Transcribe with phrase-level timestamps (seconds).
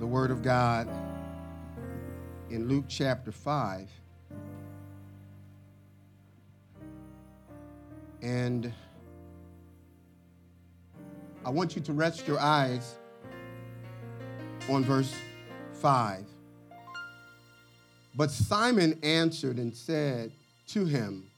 [0.00, 0.88] the Word of God
[2.50, 3.88] in Luke chapter 5.
[8.22, 8.72] And
[11.44, 12.96] I want you to rest your eyes
[14.68, 15.14] on verse
[15.74, 16.24] 5.
[18.16, 20.32] But Simon answered and said
[20.68, 21.30] to him,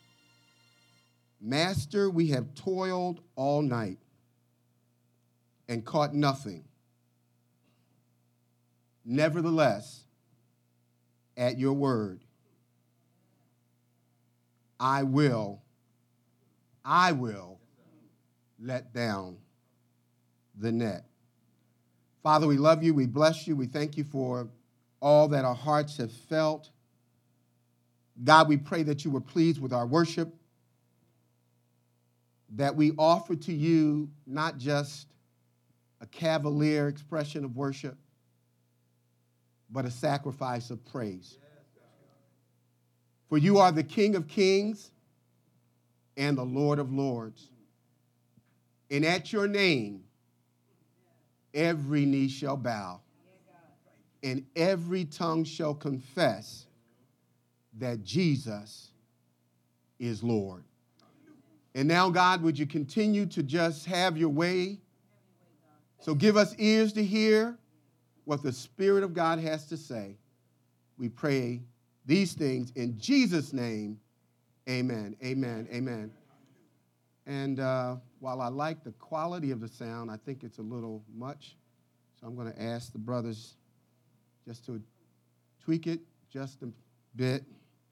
[1.40, 3.98] Master, we have toiled all night
[5.68, 6.64] and caught nothing.
[9.06, 10.02] Nevertheless,
[11.36, 12.24] at your word,
[14.80, 15.62] I will,
[16.84, 17.60] I will
[18.60, 19.36] let down
[20.58, 21.04] the net.
[22.22, 22.92] Father, we love you.
[22.92, 23.54] We bless you.
[23.54, 24.48] We thank you for
[25.00, 26.70] all that our hearts have felt.
[28.24, 30.34] God, we pray that you were pleased with our worship,
[32.56, 35.06] that we offer to you not just
[36.00, 37.96] a cavalier expression of worship,
[39.70, 41.38] but a sacrifice of praise.
[43.28, 44.90] For you are the King of kings
[46.16, 47.48] and the Lord of lords.
[48.90, 50.04] And at your name,
[51.52, 53.00] every knee shall bow,
[54.22, 56.66] and every tongue shall confess
[57.78, 58.90] that Jesus
[59.98, 60.64] is Lord.
[61.74, 64.78] And now, God, would you continue to just have your way?
[66.00, 67.58] So give us ears to hear
[68.26, 70.16] what the Spirit of God has to say.
[70.98, 71.62] We pray
[72.04, 73.98] these things in Jesus' name.
[74.68, 75.16] Amen.
[75.24, 75.68] Amen.
[75.72, 76.10] Amen.
[77.24, 81.02] And uh, while I like the quality of the sound, I think it's a little
[81.14, 81.56] much.
[82.20, 83.54] So I'm going to ask the brothers
[84.46, 84.82] just to
[85.64, 86.68] tweak it just a
[87.14, 87.44] bit.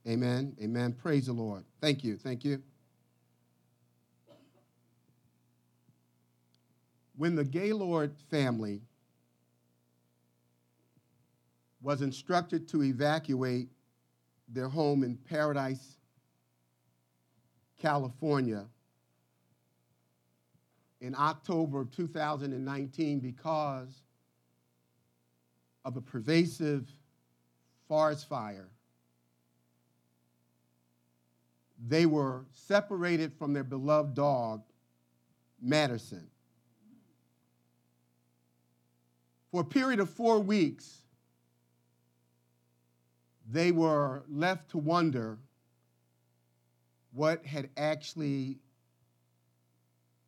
[0.07, 0.57] Amen.
[0.61, 0.93] Amen.
[0.93, 1.65] Praise the Lord.
[1.81, 2.17] Thank you.
[2.17, 2.61] Thank you.
[7.17, 8.81] When the Gaylord family
[11.85, 13.69] was instructed to evacuate
[14.49, 15.99] their home in Paradise,
[17.79, 18.65] California,
[21.03, 24.01] in October of 2019 because
[25.85, 26.91] of a pervasive
[27.87, 28.71] forest fire.
[31.87, 34.63] They were separated from their beloved dog,
[35.61, 36.31] Madison.
[39.51, 41.04] For a period of four weeks,
[43.51, 45.39] they were left to wonder
[47.13, 48.59] what had actually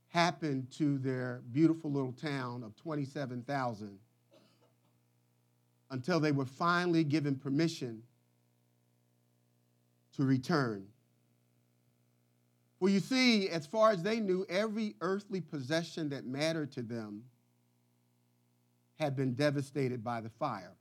[0.08, 3.98] happened to their beautiful little town of 27,000
[5.90, 8.02] until they were finally given permission
[10.16, 10.86] to return.
[12.80, 17.24] Well, you see, as far as they knew, every earthly possession that mattered to them
[18.98, 20.72] had been devastated by the fire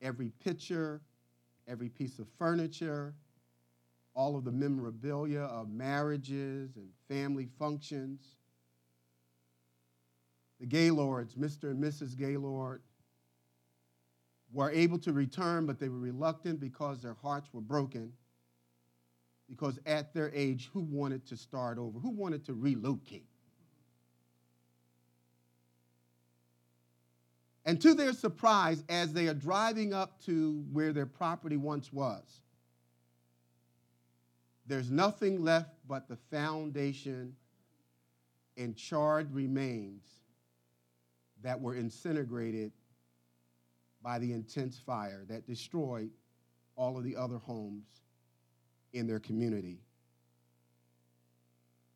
[0.00, 1.00] every picture,
[1.66, 3.14] every piece of furniture,
[4.14, 8.36] all of the memorabilia of marriages and family functions.
[10.60, 11.70] The Gaylords, Mr.
[11.70, 12.16] and Mrs.
[12.16, 12.82] Gaylord,
[14.52, 18.12] were able to return, but they were reluctant because their hearts were broken.
[19.48, 21.98] Because at their age, who wanted to start over?
[21.98, 23.28] Who wanted to relocate?
[27.68, 32.40] And to their surprise, as they are driving up to where their property once was,
[34.66, 37.36] there's nothing left but the foundation
[38.56, 40.02] and charred remains
[41.42, 42.72] that were incinerated
[44.02, 46.08] by the intense fire that destroyed
[46.74, 47.84] all of the other homes
[48.94, 49.82] in their community.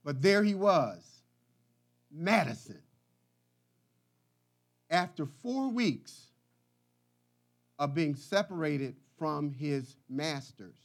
[0.05, 1.23] But there he was,
[2.11, 2.83] Madison
[4.93, 6.29] after four weeks
[7.79, 10.77] of being separated from his masters,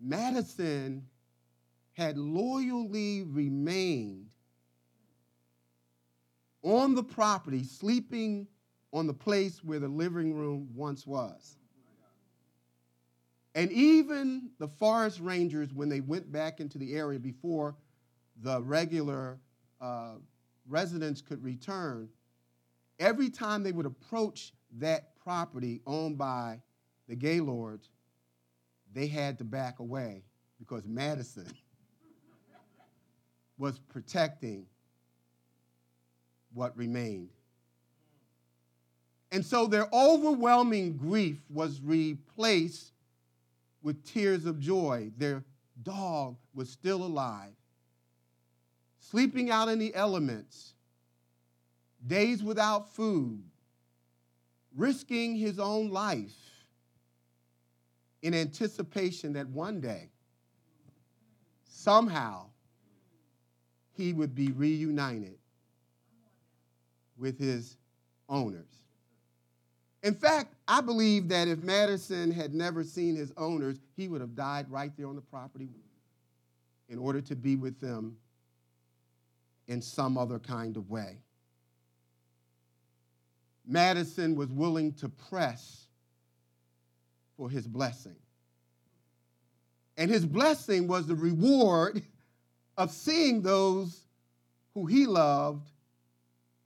[0.00, 1.04] Madison
[1.94, 4.28] had loyally remained
[6.62, 8.46] on the property, sleeping
[8.92, 11.56] on the place where the living room once was.
[13.54, 17.74] And even the forest rangers, when they went back into the area before
[18.42, 19.38] the regular
[19.80, 20.16] uh,
[20.68, 22.08] residents could return,
[22.98, 26.60] every time they would approach that property owned by
[27.08, 27.90] the Gaylords,
[28.92, 30.22] they had to back away
[30.58, 31.46] because Madison
[33.58, 34.66] was protecting
[36.52, 37.30] what remained.
[39.32, 42.92] And so their overwhelming grief was replaced
[43.82, 45.10] with tears of joy.
[45.18, 45.44] Their
[45.82, 47.52] dog was still alive
[49.10, 50.74] sleeping out in the elements,
[52.06, 53.42] days without food,
[54.74, 56.34] risking his own life
[58.22, 60.10] in anticipation that one day,
[61.68, 62.46] somehow,
[63.92, 65.38] he would be reunited
[67.16, 67.76] with his
[68.28, 68.66] owners.
[70.02, 74.34] In fact, I believe that if Madison had never seen his owners, he would have
[74.34, 75.70] died right there on the property
[76.88, 78.16] in order to be with them
[79.68, 81.18] in some other kind of way.
[83.66, 85.86] Madison was willing to press
[87.36, 88.16] for his blessing.
[89.96, 92.02] And his blessing was the reward
[92.76, 94.02] of seeing those
[94.74, 95.70] who he loved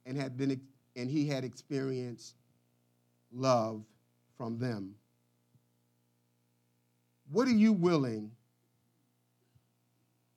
[0.05, 0.61] and had been
[0.97, 2.35] and he had experienced
[3.33, 3.85] love
[4.37, 4.95] from them.
[7.31, 8.33] What are you willing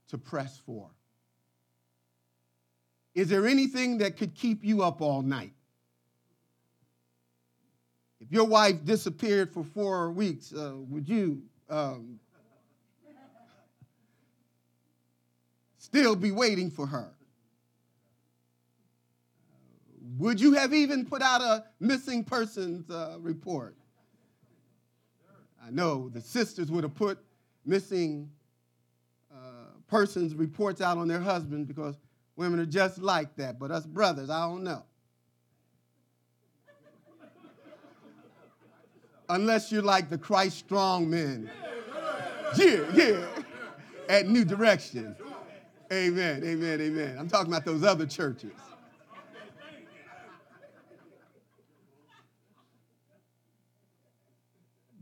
[0.10, 0.92] to press for?
[3.16, 5.54] Is there anything that could keep you up all night?
[8.20, 12.20] If your wife disappeared for four weeks, uh, would you um,
[15.78, 17.12] still be waiting for her?
[20.18, 23.76] Would you have even put out a missing persons uh, report?
[25.66, 27.20] I know the sisters would have put
[27.66, 28.30] missing
[29.34, 31.96] uh, persons reports out on their husbands because
[32.36, 33.60] women are just like that.
[33.60, 34.84] But us brothers, I don't know.
[39.30, 41.50] Unless you're like the Christ strong men.
[42.58, 43.26] Yeah, yeah.
[44.10, 45.16] At New Direction.
[45.92, 47.18] Amen, amen, amen.
[47.20, 48.52] I'm talking about those other churches.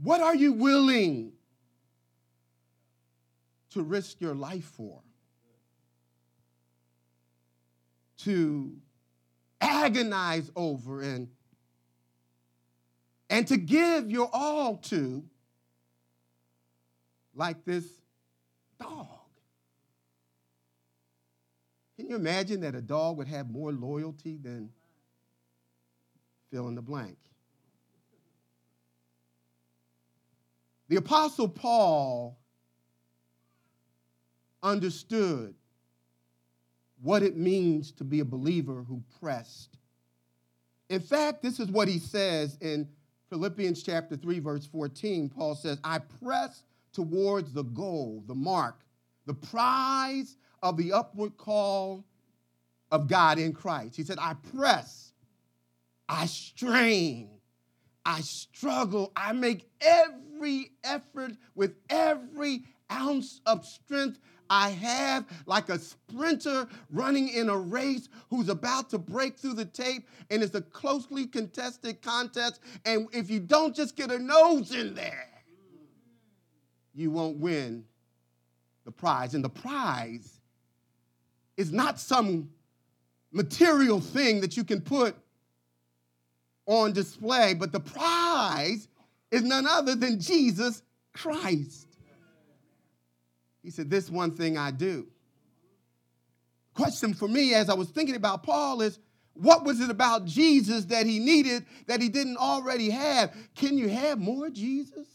[0.03, 1.33] What are you willing
[3.71, 5.01] to risk your life for?
[8.25, 8.75] To
[9.59, 11.29] agonize over and,
[13.29, 15.23] and to give your all to,
[17.33, 17.85] like this
[18.79, 19.07] dog.
[21.97, 24.69] Can you imagine that a dog would have more loyalty than
[26.51, 27.17] fill in the blank?
[30.89, 32.37] The Apostle Paul
[34.61, 35.55] understood
[37.01, 39.77] what it means to be a believer who pressed.
[40.89, 42.87] In fact, this is what he says in
[43.29, 45.29] Philippians chapter 3, verse 14.
[45.29, 46.63] Paul says, I press
[46.93, 48.81] towards the goal, the mark,
[49.25, 52.03] the prize of the upward call
[52.91, 53.95] of God in Christ.
[53.95, 55.13] He said, I press,
[56.09, 57.29] I strain,
[58.05, 64.19] I struggle, I make every effort, with every ounce of strength
[64.53, 69.63] I have, like a sprinter running in a race who's about to break through the
[69.63, 72.59] tape, and it's a closely contested contest.
[72.83, 75.29] And if you don't just get a nose in there,
[76.93, 77.85] you won't win
[78.83, 79.35] the prize.
[79.35, 80.41] And the prize
[81.55, 82.49] is not some
[83.31, 85.15] material thing that you can put
[86.65, 88.89] on display, but the prize
[89.31, 90.83] is none other than Jesus
[91.13, 91.87] Christ.
[93.63, 95.07] He said, This one thing I do.
[96.73, 98.99] Question for me as I was thinking about Paul is
[99.33, 103.35] what was it about Jesus that he needed that he didn't already have?
[103.55, 105.07] Can you have more Jesus?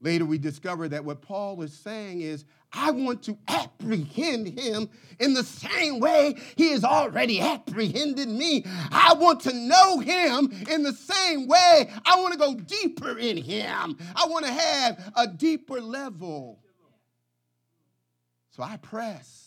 [0.00, 5.32] Later, we discover that what Paul is saying is, I want to apprehend him in
[5.32, 8.64] the same way he has already apprehended me.
[8.66, 11.90] I want to know him in the same way.
[12.04, 13.96] I want to go deeper in him.
[14.14, 16.58] I want to have a deeper level.
[18.50, 19.45] So I press.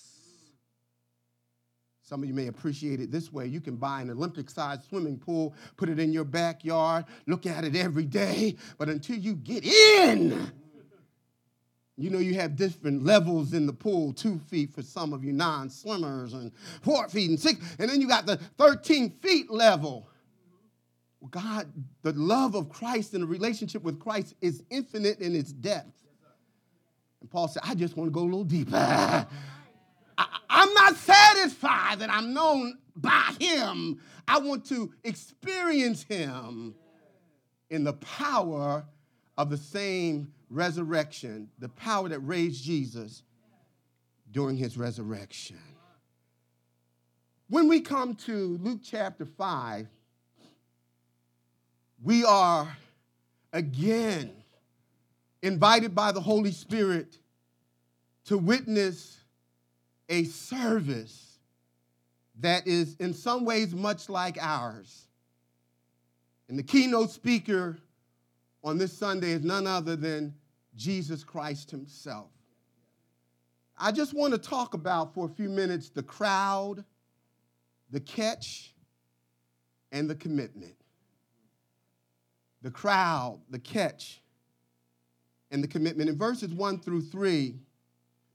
[2.09, 3.45] Some of you may appreciate it this way.
[3.45, 7.63] You can buy an Olympic sized swimming pool, put it in your backyard, look at
[7.63, 10.51] it every day, but until you get in,
[11.97, 15.33] you know, you have different levels in the pool two feet for some of you
[15.33, 16.51] non swimmers, and
[16.81, 20.09] four feet and six, and then you got the 13 feet level.
[21.29, 26.01] God, the love of Christ and the relationship with Christ is infinite in its depth.
[27.21, 29.27] And Paul said, I just want to go a little deeper.
[30.49, 31.58] I'm not satisfied
[31.95, 33.99] that I'm known by him.
[34.27, 36.75] I want to experience him
[37.69, 38.85] in the power
[39.37, 43.23] of the same resurrection, the power that raised Jesus
[44.31, 45.59] during his resurrection.
[47.49, 49.87] When we come to Luke chapter 5,
[52.03, 52.77] we are
[53.53, 54.31] again
[55.41, 57.17] invited by the Holy Spirit
[58.25, 59.17] to witness
[60.09, 61.28] a service
[62.39, 65.07] that is in some ways much like ours.
[66.47, 67.77] And the keynote speaker
[68.63, 70.33] on this Sunday is none other than
[70.75, 72.29] Jesus Christ Himself.
[73.77, 76.83] I just want to talk about for a few minutes the crowd,
[77.91, 78.73] the catch,
[79.91, 80.75] and the commitment.
[82.61, 84.21] The crowd, the catch,
[85.51, 86.09] and the commitment.
[86.09, 87.55] In verses 1 through 3,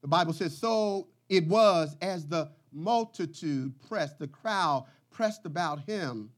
[0.01, 6.31] the Bible says, So it was as the multitude pressed, the crowd pressed about him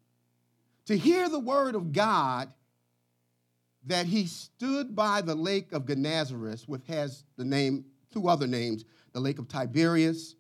[0.85, 2.53] to hear the word of God
[3.87, 8.85] that he stood by the lake of Gennesaret, which has the name, two other names,
[9.13, 10.37] the lake of Tiberias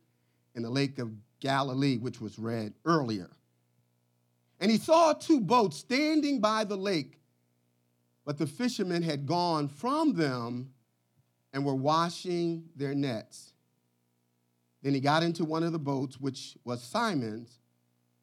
[0.55, 3.31] and the lake of Galilee, which was read earlier.
[4.61, 7.21] And he saw two boats standing by the lake,
[8.25, 10.71] but the fishermen had gone from them
[11.53, 13.53] and were washing their nets.
[14.87, 17.59] Then he got into one of the boats, which was Simon's,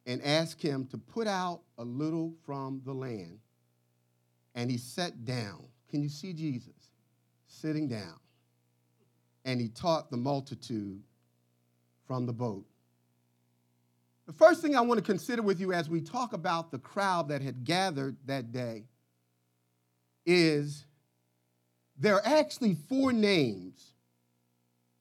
[0.05, 3.39] and asked him to put out a little from the land.
[4.55, 5.65] And he sat down.
[5.89, 6.93] Can you see Jesus
[7.47, 8.17] sitting down?
[9.43, 11.03] And he taught the multitude
[12.07, 12.63] from the boat.
[14.25, 17.27] The first thing I want to consider with you as we talk about the crowd
[17.27, 18.85] that had gathered that day
[20.25, 20.85] is
[21.97, 23.92] there are actually four names.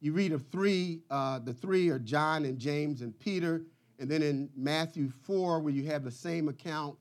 [0.02, 3.62] You read of three, uh, the three are John and James and Peter.
[4.00, 6.96] And then in Matthew 4, where you have the same account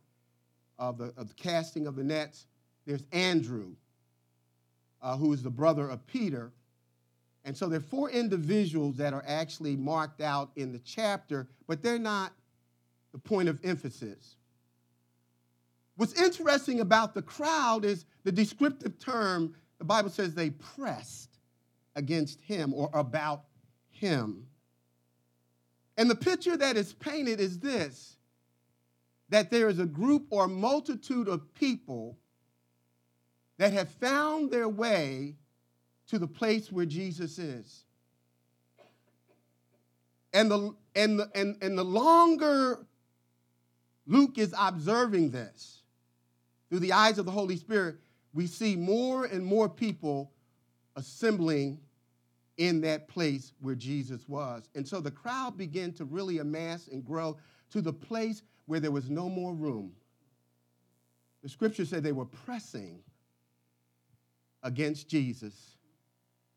[0.77, 2.45] of the, of the casting of the nets,
[2.85, 3.71] there's Andrew,
[5.01, 6.51] uh, who is the brother of Peter.
[7.43, 11.81] And so there are four individuals that are actually marked out in the chapter, but
[11.81, 12.33] they're not
[13.13, 14.35] the point of emphasis.
[15.95, 21.30] What's interesting about the crowd is the descriptive term, the Bible says they pressed
[21.95, 23.43] against him or about
[23.89, 24.47] him.
[25.97, 28.17] And the picture that is painted is this
[29.29, 32.17] that there is a group or multitude of people
[33.57, 35.37] that have found their way
[36.07, 37.85] to the place where Jesus is.
[40.33, 42.85] And the, and the, and, and the longer
[44.05, 45.83] Luke is observing this
[46.69, 47.95] through the eyes of the Holy Spirit,
[48.33, 50.31] we see more and more people
[50.95, 51.79] assembling
[52.57, 54.69] in that place where Jesus was.
[54.75, 57.37] And so the crowd began to really amass and grow
[57.71, 59.93] to the place where there was no more room.
[61.41, 62.99] The scripture said they were pressing
[64.63, 65.77] against Jesus.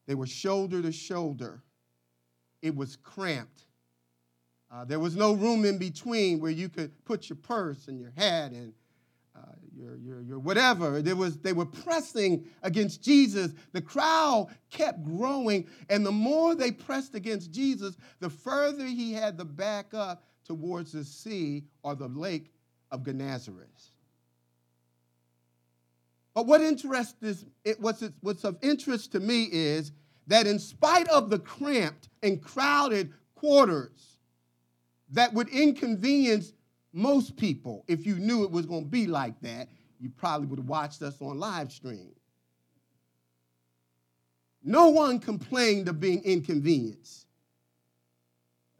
[0.07, 1.63] They were shoulder to shoulder.
[2.61, 3.63] It was cramped.
[4.71, 8.13] Uh, there was no room in between where you could put your purse and your
[8.17, 8.75] hat and
[9.37, 9.41] uh,
[9.77, 11.03] your, your, your whatever.
[11.03, 13.53] There was, they were pressing against Jesus.
[13.73, 19.39] The crowd kept growing, and the more they pressed against Jesus, the further he had
[19.39, 22.53] to back up towards the sea or the lake
[22.91, 23.69] of Gennesaret.
[26.35, 29.93] But what interest is, it, what's, what's of interest to me is
[30.27, 34.19] that in spite of the cramped and crowded quarters
[35.11, 36.53] that would inconvenience
[36.95, 39.69] most people, if you knew it was going to be like that,
[40.01, 42.13] you probably would have watched us on live stream.
[44.63, 47.27] No one complained of being inconvenienced.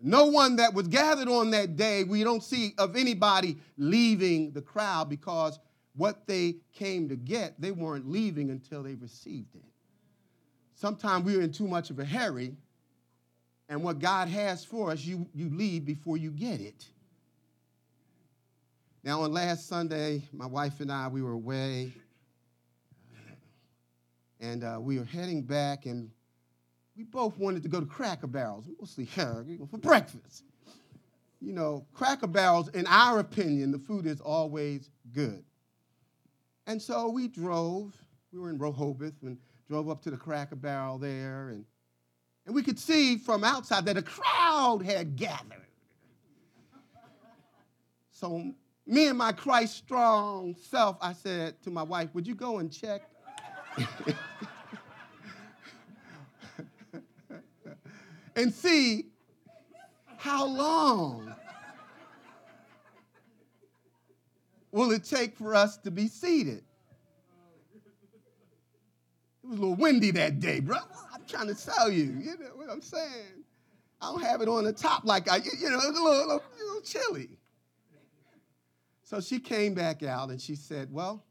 [0.01, 4.63] No one that was gathered on that day, we don't see of anybody leaving the
[4.63, 5.59] crowd because
[5.97, 9.65] what they came to get, they weren't leaving until they received it.
[10.75, 12.55] Sometimes we're in too much of a hurry,
[13.69, 16.87] and what God has for us, you, you leave before you get it.
[19.05, 21.93] Now, on last Sunday, my wife and I, we were away,
[24.41, 26.11] and uh, we were heading back, and
[26.97, 29.45] we both wanted to go to Cracker Barrels, mostly for
[29.77, 30.45] breakfast.
[31.43, 35.45] You know, Cracker Barrels, in our opinion, the food is always good.
[36.67, 37.95] And so we drove.
[38.33, 39.37] We were in Rehoboth and
[39.69, 41.67] drove up to the Cracker Barrel there, and,
[42.47, 45.61] and we could see from outside that a crowd had gathered.
[48.11, 48.55] So
[48.87, 52.71] me and my Christ strong self, I said to my wife, would you go and
[52.71, 53.03] check?
[58.37, 59.07] and see
[60.19, 61.35] how long
[64.71, 66.63] will it take for us to be seated?
[69.43, 70.77] It was a little windy that day, bro.
[71.13, 72.05] I'm trying to tell you.
[72.05, 73.45] You know what I'm saying?
[74.01, 76.43] I don't have it on the top like I, you know, it's a little, little,
[76.59, 77.39] little chilly.
[79.15, 81.23] So she came back out and she said, Well,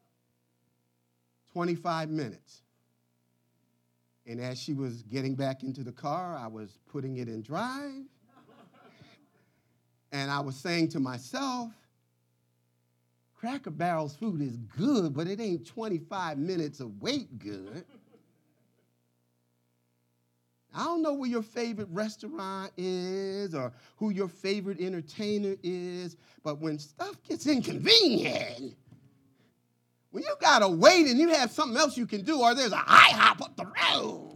[1.51, 2.61] 25 minutes.
[4.25, 8.05] And as she was getting back into the car, I was putting it in drive.
[10.13, 11.71] And I was saying to myself,
[13.35, 17.83] Cracker Barrel's food is good, but it ain't 25 minutes of wait good.
[20.75, 26.59] I don't know where your favorite restaurant is or who your favorite entertainer is, but
[26.59, 28.75] when stuff gets inconvenient,
[30.11, 32.77] when you gotta wait and you have something else you can do, or there's a
[32.77, 34.32] IHOP up the road,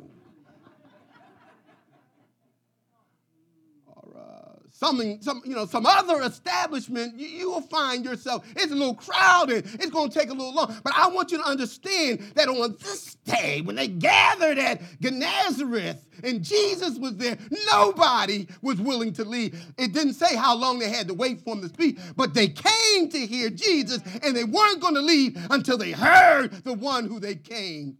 [4.77, 8.93] some, some, you know, some other establishment, you, you, will find yourself, it's a little
[8.93, 10.75] crowded, it's going to take a little long.
[10.83, 15.97] But I want you to understand that on this day, when they gathered at Gennesaret
[16.23, 17.39] and Jesus was there,
[17.71, 19.59] nobody was willing to leave.
[19.79, 22.47] It didn't say how long they had to wait for him to speak, but they
[22.47, 27.07] came to hear Jesus and they weren't going to leave until they heard the one
[27.07, 27.97] who they came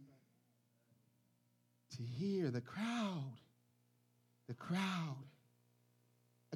[1.96, 2.52] to hear.
[2.52, 3.32] The crowd,
[4.46, 5.27] the crowd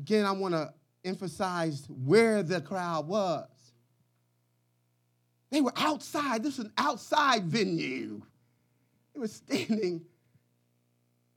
[0.03, 3.47] Again, I want to emphasize where the crowd was.
[5.53, 6.43] They were outside.
[6.43, 8.21] This was an outside venue.
[9.15, 10.03] They were standing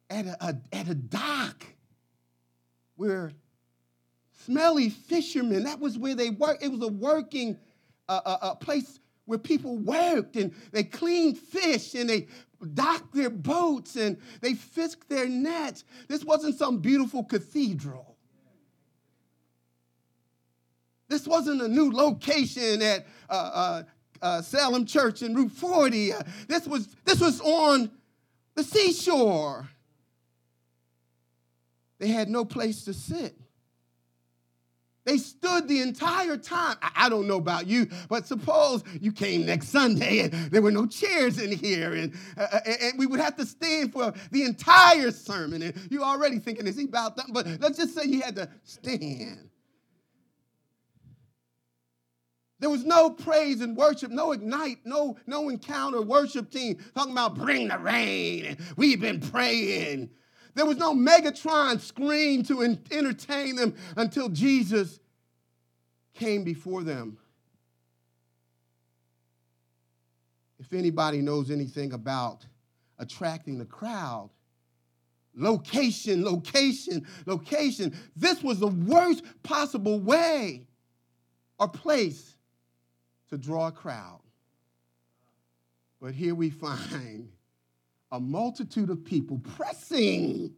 [0.10, 1.64] at a, a at a dock
[2.96, 3.34] where
[4.46, 6.64] smelly fishermen, that was where they worked.
[6.64, 7.60] It was a working
[8.10, 12.26] uh, a, a place where people worked and they cleaned fish and they
[12.74, 15.84] docked their boats and they fisked their nets.
[16.08, 18.15] This wasn't some beautiful cathedral.
[21.08, 23.84] This wasn't a new location at uh, uh,
[24.22, 26.14] uh, Salem Church in Route 40.
[26.14, 27.92] Uh, this, was, this was on
[28.56, 29.70] the seashore.
[32.00, 33.36] They had no place to sit.
[35.06, 36.78] They stood the entire time.
[36.82, 40.88] I, don't know about you, but suppose you came next Sunday and there were no
[40.88, 45.12] chairs in here, and, uh, uh and we would have to stand for the entire
[45.12, 45.62] sermon.
[45.62, 47.28] And you're already thinking, is he about that?
[47.32, 49.52] But let's just say you had to stand.
[52.66, 57.36] There was no praise and worship, no ignite, no, no encounter worship team talking about
[57.36, 60.10] bring the rain and we've been praying.
[60.56, 65.00] There was no Megatron screen to entertain them until Jesus
[66.16, 67.20] came before them.
[70.58, 72.48] If anybody knows anything about
[72.98, 74.32] attracting the crowd,
[75.36, 80.66] location, location, location, this was the worst possible way
[81.60, 82.35] or place
[83.36, 84.22] to draw a crowd.
[86.02, 87.30] But here we find
[88.12, 90.54] a multitude of people pressing,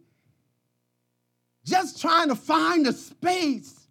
[1.64, 3.88] just trying to find a space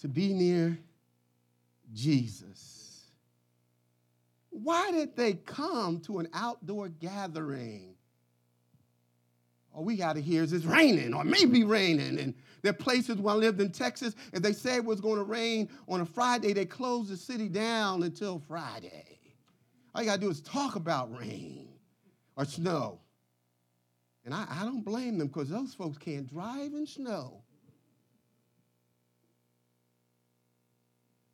[0.00, 0.78] to be near
[1.92, 3.06] Jesus.
[4.50, 7.94] Why did they come to an outdoor gathering?
[9.74, 12.18] All we got to hear is it's raining or maybe raining.
[12.18, 15.18] And there are places where I lived in Texas, if they said it was going
[15.18, 19.18] to rain on a Friday, they closed the city down until Friday.
[19.94, 21.68] All you got to do is talk about rain
[22.36, 23.00] or snow.
[24.24, 27.42] And I, I don't blame them because those folks can't drive in snow.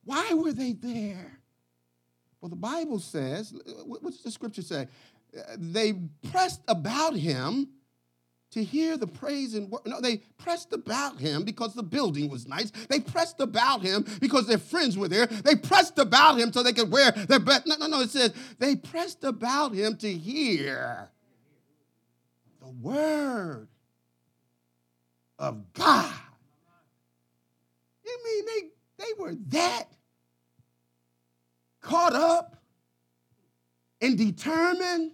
[0.05, 1.39] Why were they there?
[2.41, 3.55] Well, the Bible says,
[3.87, 4.87] what does the scripture say?
[5.57, 5.95] They
[6.31, 7.69] pressed about him
[8.55, 9.85] to hear the praise and work.
[9.85, 12.71] No, they pressed about him because the building was nice.
[12.89, 15.27] They pressed about him because their friends were there.
[15.27, 17.67] They pressed about him so they could wear their best.
[17.67, 18.01] No, no, no.
[18.01, 21.11] It says they pressed about him to hear
[22.61, 23.67] the word
[25.37, 26.15] of God.
[28.05, 29.87] You mean they, they were that
[31.81, 32.57] caught up
[34.01, 35.11] and determined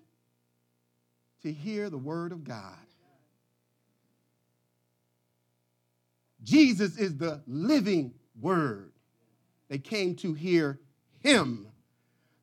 [1.43, 2.77] to hear the word of God?
[6.43, 8.93] Jesus is the living word.
[9.69, 10.81] They came to hear
[11.21, 11.71] him.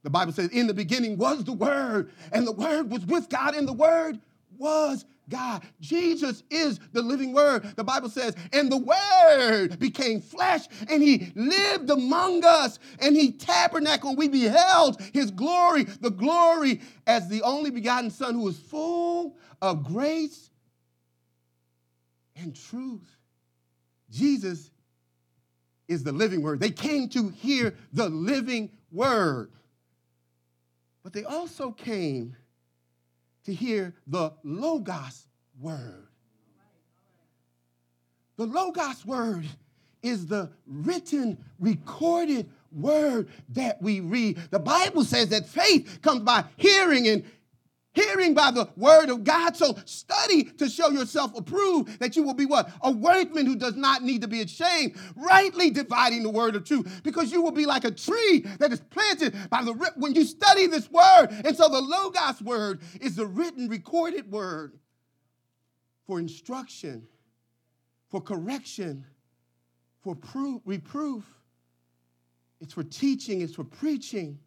[0.04, 3.56] The Bible says, In the beginning was the Word, and the Word was with God,
[3.56, 4.20] and the Word
[4.58, 5.64] was God.
[5.82, 7.76] Jesus is the living Word.
[7.76, 13.34] The Bible says, And the Word became flesh, and He lived among us, and He
[13.34, 14.18] tabernacled.
[14.18, 19.84] We beheld His glory, the glory as the only begotten Son who is full of
[19.84, 20.52] grace
[22.36, 23.17] and truth.
[24.10, 24.72] Jesus
[25.88, 26.60] is the living word.
[26.60, 29.52] They came to hear the living word.
[31.04, 32.36] But they also came
[33.46, 35.28] to hear the Logos
[35.60, 36.08] word.
[38.36, 39.46] The Logos word
[40.04, 44.38] is the written, recorded word that we read.
[44.52, 47.24] The Bible says that faith comes by hearing and
[47.98, 49.58] hearing by the word of God.
[49.58, 52.70] So study to show yourself approved that you will be what?
[52.82, 57.02] A workman who does not need to be ashamed, rightly dividing the word of truth,
[57.04, 60.68] because you will be like a tree that is planted by the when you study
[60.68, 61.28] this word.
[61.44, 64.78] And so the Logos word is the written, recorded word
[66.06, 67.08] for instruction,
[68.10, 69.06] for correction,
[70.02, 71.26] for proof, reproof.
[72.62, 74.40] It's for teaching, it's for preaching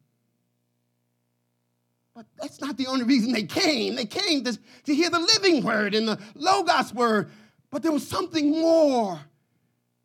[2.21, 3.95] but that's not the only reason they came.
[3.95, 7.31] They came to, to hear the living word and the Logos word.
[7.71, 9.19] But there was something more.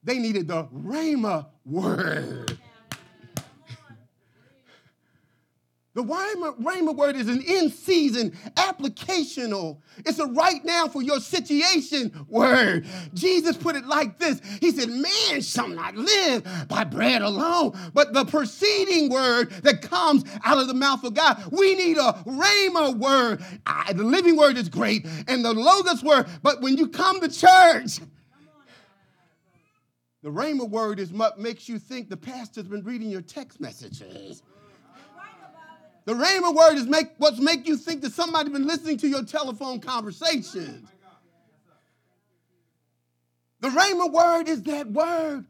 [0.01, 2.57] They needed the Rhema word.
[5.95, 9.77] The Rhema word is an in season applicational.
[9.99, 12.85] It's a right now for your situation word.
[13.13, 18.11] Jesus put it like this He said, Man shall not live by bread alone, but
[18.11, 21.41] the preceding word that comes out of the mouth of God.
[21.49, 23.41] We need a Rhema word.
[23.65, 27.29] I, the living word is great, and the Logos word, but when you come to
[27.29, 27.99] church,
[30.23, 34.43] the Rhema word is what makes you think the pastor's been reading your text messages.
[36.05, 39.23] The Rhema word is make what's make you think that somebody been listening to your
[39.23, 40.87] telephone conversations.
[43.61, 45.45] The Rhema word is that word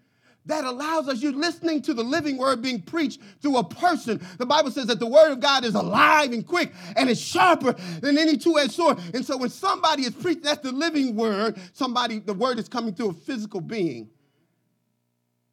[0.45, 4.25] that allows us, you're listening to the living word being preached through a person.
[4.37, 7.73] The Bible says that the word of God is alive and quick and it's sharper
[7.99, 8.99] than any two-edged sword.
[9.13, 12.93] And so when somebody is preaching, that's the living word, somebody, the word is coming
[12.93, 14.09] through a physical being.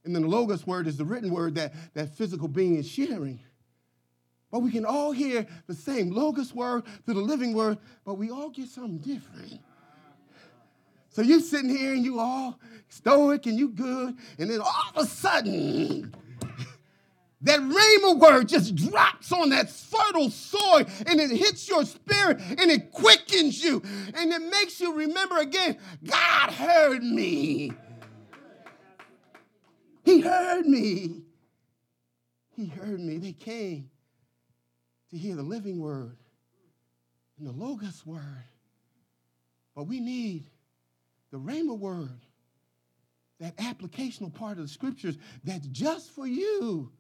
[0.05, 3.41] And then the Logos word is the written word that that physical being is sharing.
[4.53, 8.31] But we can all hear the same Logos word to the living word, but we
[8.31, 9.61] all get something different.
[11.09, 15.05] So you sitting here and you all stoic and you good, and then all of
[15.05, 16.15] a sudden,
[17.41, 22.71] that rhema word just drops on that fertile soil and it hits your spirit and
[22.71, 23.83] it quickens you
[24.15, 27.73] and it makes you remember again God heard me.
[30.05, 31.23] He heard me.
[32.55, 33.19] He heard me.
[33.19, 33.92] They came
[35.13, 36.17] to hear the living word
[37.39, 38.45] and the Logos word.
[39.77, 40.45] But we need
[41.31, 42.21] the Rhema word,
[43.41, 46.91] that applicational part of the scriptures that's just for you.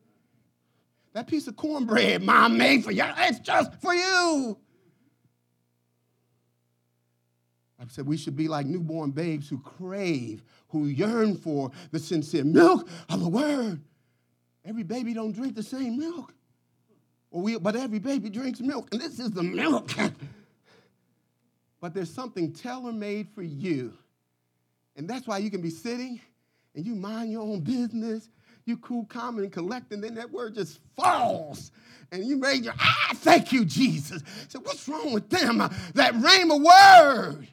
[1.15, 4.59] That piece of cornbread mom made for you, it's just for you.
[7.79, 12.45] I said we should be like newborn babes who crave, who yearn for the sincere
[12.45, 13.81] milk of the word.
[14.65, 16.33] Every baby don't drink the same milk.
[17.33, 19.91] We, but every baby drinks milk, and this is the milk.
[21.81, 23.95] but there's something tailor made for you.
[24.97, 26.21] And that's why you can be sitting
[26.75, 28.29] and you mind your own business.
[28.65, 31.73] You cool, calm, and collect, and then that word just falls.
[32.13, 34.23] And you raise your, ah, thank you, Jesus.
[34.49, 35.59] So what's wrong with them?
[35.95, 37.49] That rhema word.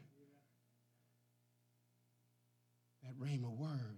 [3.03, 3.97] That rhema word.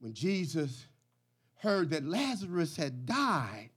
[0.00, 0.84] When Jesus
[1.60, 3.70] heard that Lazarus had died,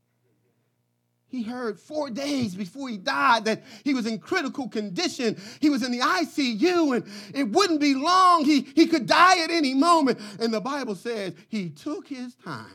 [1.29, 5.39] he heard four days before he died that he was in critical condition.
[5.59, 8.45] He was in the ICU and it wouldn't be long.
[8.45, 10.19] He, he could die at any moment.
[10.39, 12.65] And the Bible says he took his time.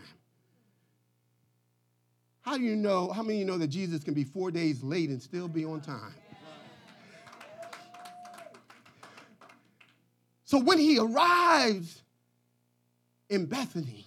[2.43, 5.09] How do you know, how many you know that Jesus can be four days late
[5.09, 6.15] and still be on time?
[10.45, 12.03] So when he arrives
[13.29, 14.07] in Bethany,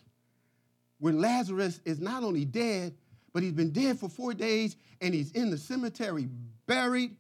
[1.00, 2.96] when Lazarus is not only dead,
[3.38, 6.28] but he's been dead for four days and he's in the cemetery
[6.66, 7.16] buried,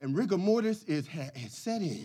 [0.00, 2.04] and rigor mortis is, has set in.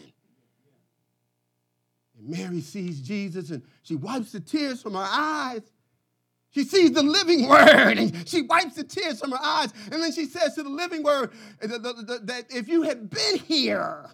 [2.15, 5.63] And Mary sees Jesus and she wipes the tears from her eyes.
[6.52, 9.74] She sees the living word and she wipes the tears from her eyes.
[9.91, 11.32] And then she says to the living word
[11.63, 14.06] uh, that if you had been here,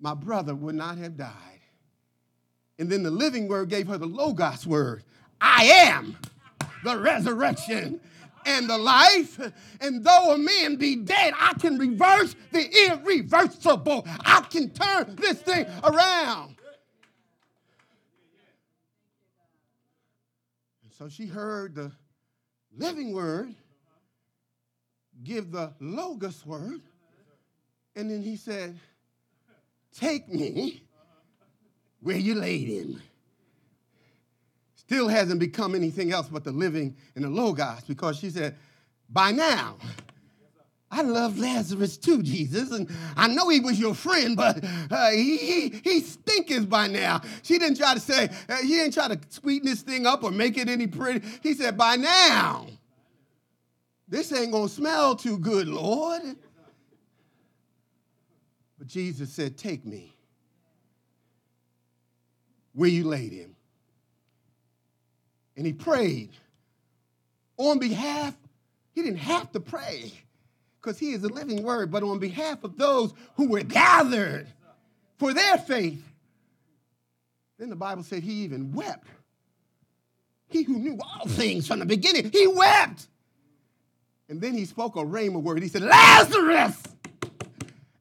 [0.00, 1.60] my brother would not have died.
[2.78, 5.04] And then the living word gave her the Logos word
[5.42, 6.16] I am
[6.84, 8.00] the resurrection
[8.46, 9.40] and the life.
[9.80, 14.06] And though a man be dead, I can reverse the irreversible.
[14.20, 16.56] I can turn this thing around.
[20.98, 21.92] So she heard the
[22.76, 23.54] living word
[25.22, 26.80] give the logos word.
[27.94, 28.78] And then he said,
[29.92, 30.82] Take me
[32.00, 33.00] where you laid him
[34.88, 38.56] still hasn't become anything else but the living and the Logos because she said,
[39.10, 39.76] by now,
[40.90, 45.36] I love Lazarus too, Jesus, and I know he was your friend, but uh, he,
[45.36, 47.20] he, he stinketh by now.
[47.42, 50.30] She didn't try to say, uh, he didn't try to sweeten this thing up or
[50.30, 51.20] make it any pretty.
[51.42, 52.66] He said, by now,
[54.08, 56.22] This ain't to smell too good, Lord.
[58.78, 60.14] But Jesus said, Take me
[62.72, 63.54] where you laid him.
[65.58, 66.30] And he prayed
[67.56, 68.32] on behalf,
[68.94, 70.12] he didn't have to pray
[70.80, 74.46] because he is a living word, but on behalf of those who were gathered
[75.18, 76.00] for their faith.
[77.58, 79.04] Then the Bible said he even wept.
[80.46, 83.08] He who knew all things from the beginning, he wept.
[84.28, 85.60] And then he spoke a rhema word.
[85.60, 86.80] He said, Lazarus!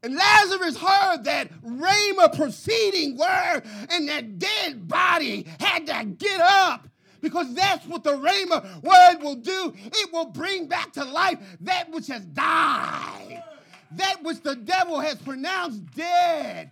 [0.04, 6.88] And Lazarus heard that rhema proceeding word, and that dead body had to get up
[7.22, 9.74] because that's what the rhema word will do.
[9.76, 13.44] It will bring back to life that which has died,
[13.92, 16.72] that which the devil has pronounced dead.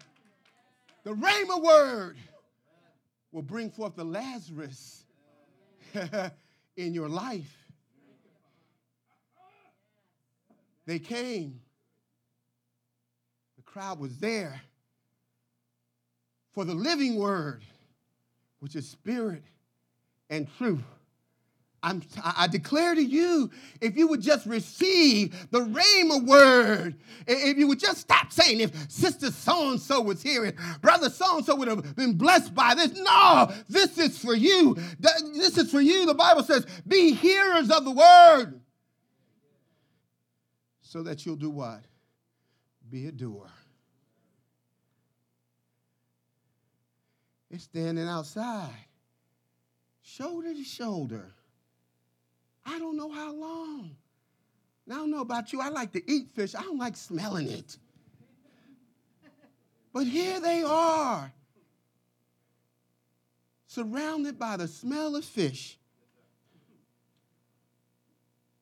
[1.03, 2.17] The rhema word
[3.31, 5.03] will bring forth the Lazarus
[6.77, 7.51] in your life.
[10.85, 11.59] They came.
[13.57, 14.61] The crowd was there
[16.53, 17.63] for the living word,
[18.59, 19.43] which is spirit
[20.29, 20.83] and truth.
[21.85, 26.95] I'm, i declare to you, if you would just receive the rhema word,
[27.27, 31.11] if you would just stop saying, if sister so and so was here and brother
[31.11, 32.99] so and so would have been blessed by this.
[32.99, 34.75] No, this is for you.
[34.99, 36.07] This is for you.
[36.07, 38.59] The Bible says, be hearers of the word
[40.81, 41.83] so that you'll do what?
[42.89, 43.49] Be a doer.
[47.51, 48.73] It's standing outside
[50.05, 51.33] shoulder to shoulder.
[52.65, 53.95] I don't know how long.
[54.87, 55.61] Now, I don't know about you.
[55.61, 57.77] I like to eat fish, I don't like smelling it.
[59.91, 61.31] But here they are,
[63.67, 65.77] surrounded by the smell of fish,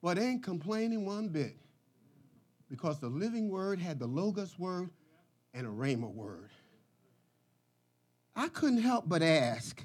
[0.01, 1.55] but ain't complaining one bit
[2.69, 4.91] because the living word had the Logos word
[5.55, 6.51] and a Rhema word.
[8.35, 9.83] I couldn't help but ask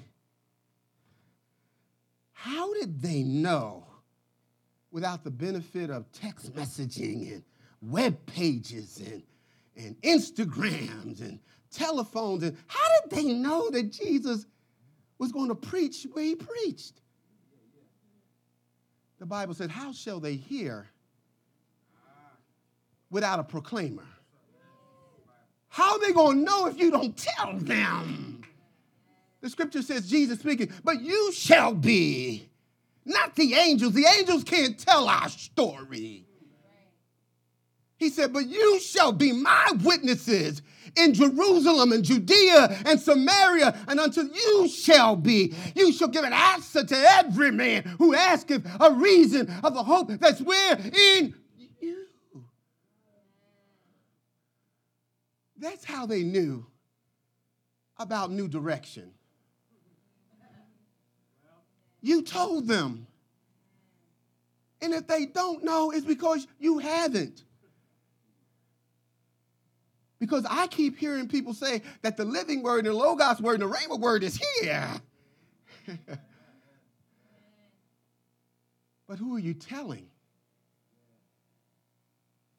[2.41, 3.85] how did they know
[4.91, 7.43] without the benefit of text messaging and
[7.81, 9.23] web pages and,
[9.75, 12.43] and Instagrams and telephones?
[12.43, 14.45] And how did they know that Jesus
[15.17, 17.01] was going to preach where he preached?
[19.19, 20.87] The Bible said, How shall they hear
[23.11, 24.07] without a proclaimer?
[25.67, 28.38] How are they going to know if you don't tell them?
[29.41, 32.49] The scripture says, Jesus speaking, but you shall be,
[33.05, 33.93] not the angels.
[33.93, 36.25] The angels can't tell our story.
[37.99, 40.61] He said, But you shall be my witnesses
[40.95, 45.53] in Jerusalem and Judea and Samaria, and until you shall be.
[45.75, 50.09] You shall give an answer to every man who asketh a reason of the hope
[50.19, 51.35] that's where in
[51.81, 52.05] you.
[55.57, 56.65] That's how they knew
[57.97, 59.11] about new direction.
[62.01, 63.07] You told them.
[64.81, 67.43] And if they don't know, it's because you haven't.
[70.19, 73.71] Because I keep hearing people say that the living word and the Logos word and
[73.71, 74.89] the Rhema word is here.
[79.07, 80.07] but who are you telling?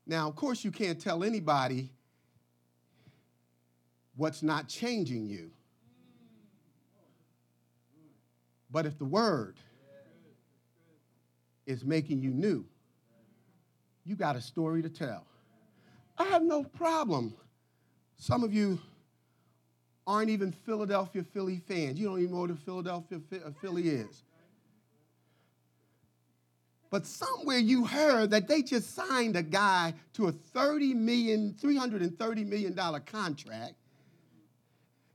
[0.07, 1.91] Now, of course, you can't tell anybody
[4.17, 5.51] what's not changing you.
[8.73, 9.57] But if the word
[11.67, 12.65] is making you new,
[14.05, 15.25] you got a story to tell.
[16.19, 17.35] I have no problem.
[18.17, 18.79] Some of you
[20.07, 21.99] aren't even Philadelphia Philly fans.
[21.99, 23.21] You don't even know what a Philadelphia
[23.61, 24.25] Philly is.
[26.91, 32.47] But somewhere you heard that they just signed a guy to a $30 million, $330
[32.47, 32.75] million
[33.07, 33.75] contract,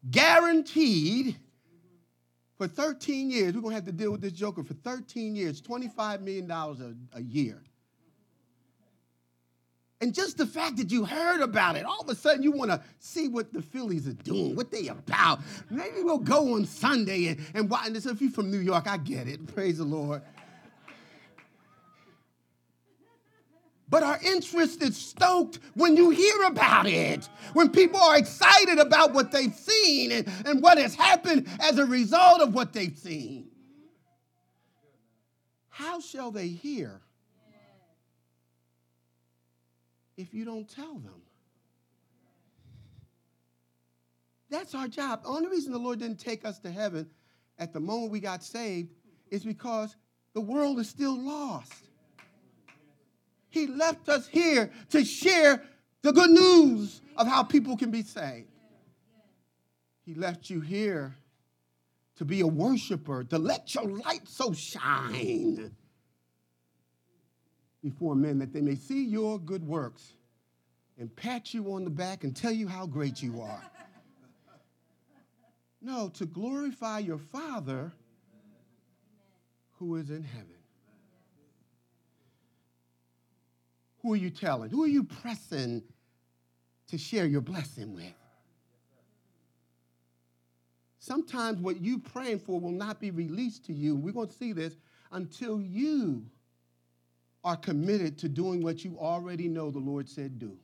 [0.10, 1.38] guaranteed
[2.58, 5.62] for 13 years, we're going to have to deal with this joker for 13 years,
[5.62, 7.62] $25 million a, a year.
[10.02, 12.70] And just the fact that you heard about it, all of a sudden you want
[12.70, 15.40] to see what the Phillies are doing, what they about.
[15.70, 17.88] Maybe we'll go on Sunday and, and watch.
[17.88, 19.48] And if you're from New York, I get it.
[19.54, 20.22] Praise the Lord.
[23.88, 29.14] But our interest is stoked when you hear about it, when people are excited about
[29.14, 33.48] what they've seen and, and what has happened as a result of what they've seen.
[35.70, 37.02] How shall they hear
[40.18, 41.22] if you don't tell them?
[44.50, 45.24] That's our job.
[45.24, 47.10] The only reason the Lord didn't take us to heaven
[47.60, 48.94] at the moment we got saved
[49.30, 49.96] is because
[50.34, 51.74] the world is still lost.
[53.56, 55.64] He left us here to share
[56.02, 58.50] the good news of how people can be saved.
[60.06, 61.16] He left you here
[62.18, 65.74] to be a worshiper, to let your light so shine
[67.82, 70.16] before men that they may see your good works
[71.00, 73.62] and pat you on the back and tell you how great you are.
[75.82, 77.94] No, to glorify your Father
[79.80, 80.55] who is in heaven.
[84.06, 84.70] Who are you telling?
[84.70, 85.82] Who are you pressing
[86.90, 88.14] to share your blessing with?
[91.00, 93.96] Sometimes what you praying for will not be released to you.
[93.96, 94.78] We're going to see this
[95.12, 96.24] until you
[97.44, 100.56] are committed to doing what you already know the Lord said do.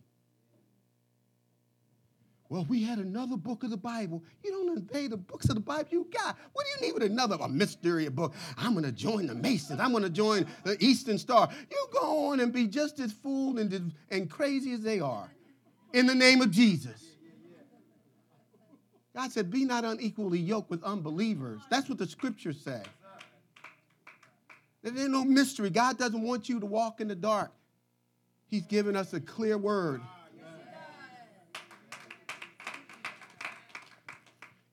[2.52, 4.22] Well, we had another book of the Bible.
[4.44, 6.38] You don't obey the books of the Bible you got.
[6.52, 8.34] What do you need with another a mystery book?
[8.58, 9.80] I'm going to join the Masons.
[9.80, 11.48] I'm going to join the Eastern Star.
[11.72, 15.30] You go on and be just as fooled and, and crazy as they are
[15.94, 17.02] in the name of Jesus.
[19.16, 21.62] God said, Be not unequally yoked with unbelievers.
[21.70, 22.84] That's what the scriptures say.
[24.84, 25.70] There's no mystery.
[25.70, 27.54] God doesn't want you to walk in the dark.
[28.48, 30.02] He's given us a clear word.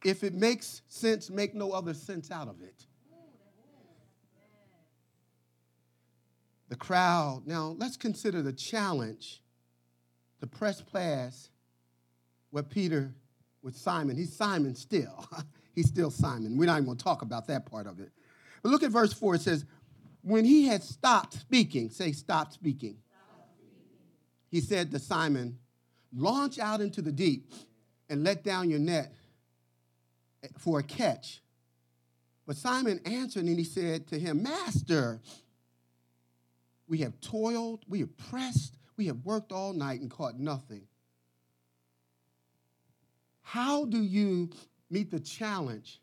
[0.04, 2.86] If it makes sense, make no other sense out of it.
[6.68, 7.42] The crowd.
[7.46, 9.42] Now, let's consider the challenge
[10.40, 11.50] to press past
[12.50, 13.12] what Peter
[13.62, 14.16] with Simon.
[14.16, 15.26] He's Simon still.
[15.74, 16.56] He's still Simon.
[16.56, 18.10] We're not even going to talk about that part of it.
[18.62, 19.36] But look at verse 4.
[19.36, 19.64] It says,
[20.22, 22.96] When he had stopped speaking, say, stop speaking.
[23.06, 23.86] Stop speaking.
[24.50, 25.58] He said to Simon,
[26.14, 27.52] Launch out into the deep
[28.08, 29.12] and let down your net
[30.58, 31.40] for a catch.
[32.46, 35.20] But Simon answered and he said to him, Master,
[36.88, 40.86] we have toiled, we have pressed, we have worked all night and caught nothing.
[43.42, 44.50] How do you
[44.90, 46.00] meet the challenge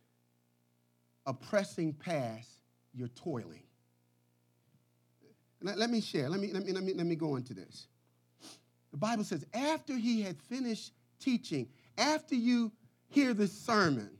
[1.26, 2.50] of pressing past
[2.94, 3.64] your toiling?
[5.62, 6.30] Let, let me share.
[6.30, 7.88] Let me, let, me, let, me, let me go into this.
[8.92, 11.68] The Bible says, after he had finished teaching,
[11.98, 12.72] after you
[13.10, 14.12] hear this sermon,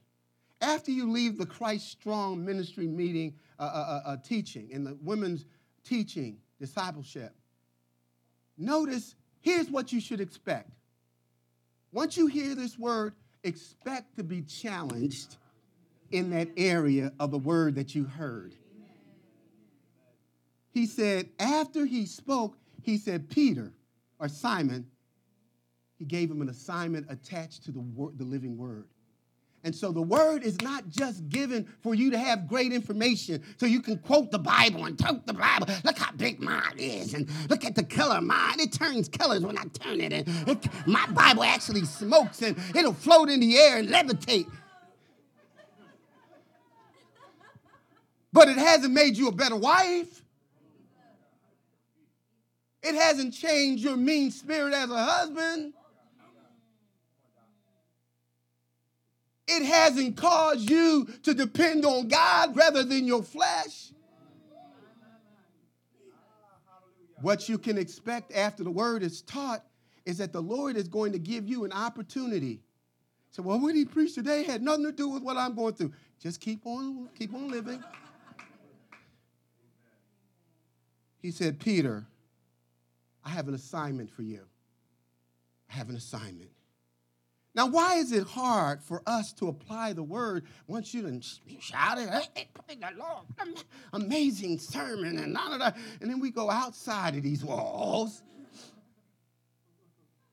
[0.66, 4.98] after you leave the Christ Strong ministry meeting, uh, uh, uh, uh, teaching, and the
[5.02, 5.46] women's
[5.84, 7.34] teaching, discipleship,
[8.58, 10.72] notice here's what you should expect.
[11.92, 15.38] Once you hear this word, expect to be challenged
[16.12, 18.56] in that area of the word that you heard.
[20.72, 23.72] He said, after he spoke, he said, Peter
[24.20, 24.88] or Simon,
[25.98, 28.88] he gave him an assignment attached to the, word, the living word.
[29.66, 33.66] And so the word is not just given for you to have great information so
[33.66, 35.66] you can quote the Bible and tote the Bible.
[35.84, 37.16] Look how big mine is.
[37.16, 38.60] And look at the color of mine.
[38.60, 40.14] It turns colors when I turn it.
[40.14, 44.46] And it, my Bible actually smokes and it'll float in the air and levitate.
[48.32, 50.22] But it hasn't made you a better wife.
[52.84, 55.74] It hasn't changed your mean spirit as a husband.
[59.48, 63.92] It hasn't caused you to depend on God rather than your flesh.
[67.22, 69.64] What you can expect after the word is taught
[70.06, 72.62] is that the Lord is going to give you an opportunity.
[73.32, 75.94] So, well, what he preached today had nothing to do with what I'm going through.
[76.22, 77.84] Just keep on, keep on living.
[81.22, 82.06] He said, Peter,
[83.24, 84.42] I have an assignment for you.
[85.70, 86.52] I have an assignment.
[87.56, 91.22] Now, why is it hard for us to apply the word once you done
[91.60, 92.50] shouted, hey,
[93.94, 98.22] amazing sermon, and and then we go outside of these walls?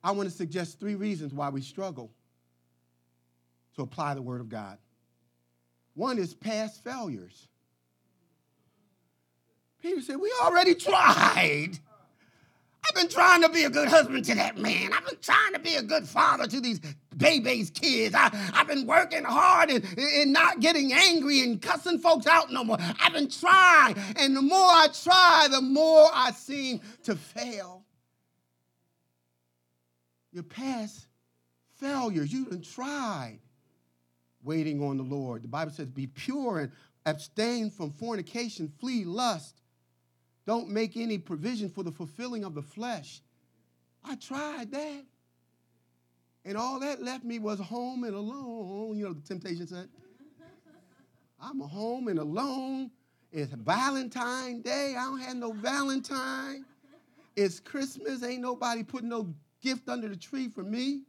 [0.02, 2.10] I want to suggest three reasons why we struggle
[3.76, 4.78] to apply the word of God.
[5.94, 7.46] One is past failures.
[9.80, 11.78] Peter said, We already tried.
[12.84, 14.92] I've been trying to be a good husband to that man.
[14.92, 16.80] I've been trying to be a good father to these
[17.16, 18.14] baby's kids.
[18.14, 22.64] I, have been working hard and, and not getting angry and cussing folks out no
[22.64, 22.78] more.
[23.00, 23.96] I've been trying.
[24.16, 27.84] And the more I try, the more I seem to fail.
[30.32, 31.06] Your past
[31.78, 33.38] failures, you didn't try
[34.42, 35.44] waiting on the Lord.
[35.44, 36.72] The Bible says, be pure and
[37.06, 39.61] abstain from fornication, flee lust.
[40.46, 43.22] Don't make any provision for the fulfilling of the flesh.
[44.04, 45.04] I tried that.
[46.44, 48.96] And all that left me was home and alone.
[48.96, 49.88] You know, the temptation said,
[51.40, 52.90] I'm home and alone.
[53.30, 54.94] It's Valentine Day.
[54.98, 56.64] I don't have no Valentine.
[57.36, 58.22] It's Christmas.
[58.22, 59.32] Ain't nobody putting no
[59.62, 61.02] gift under the tree for me.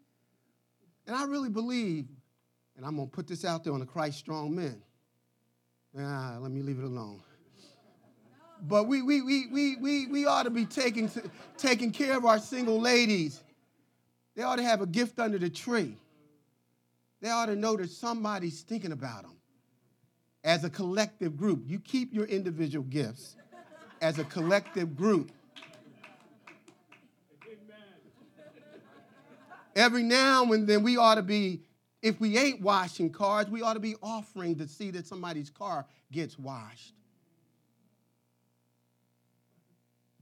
[1.08, 2.08] And I really believe,
[2.78, 4.82] and I'm going to put this out there on the Christ Strong Men.
[6.00, 7.22] Ah, let me leave it alone.
[8.66, 11.12] But we, we, we, we, we, we ought to be taking,
[11.58, 13.42] taking care of our single ladies.
[14.36, 15.98] They ought to have a gift under the tree.
[17.22, 19.36] They ought to know that somebody's thinking about them
[20.44, 21.64] as a collective group.
[21.66, 23.36] You keep your individual gifts
[24.02, 25.32] as a collective group.
[29.76, 31.64] Every now and then, we ought to be,
[32.02, 35.86] if we ain't washing cars, we ought to be offering to see that somebody's car
[36.12, 36.94] gets washed.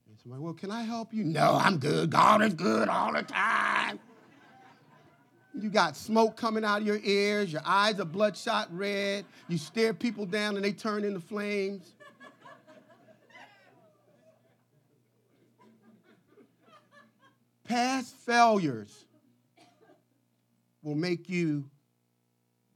[0.08, 1.24] And somebody, well, can I help you?
[1.24, 2.10] No, I'm good.
[2.10, 4.00] God is good all the time.
[5.60, 9.94] You got smoke coming out of your ears, your eyes are bloodshot red, you stare
[9.94, 11.92] people down and they turn into flames.
[17.66, 19.06] Past failures
[20.82, 21.70] will make you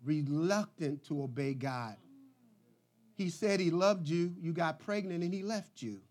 [0.04, 1.96] reluctant to obey God.
[3.16, 6.02] He said he loved you, you got pregnant, and he left you.